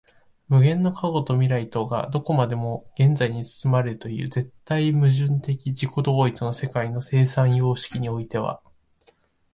[0.47, 8.63] 無限の過去と未来とがどこまでも現在に包まれるという絶対矛盾的自己同一の世界の生産様式においては、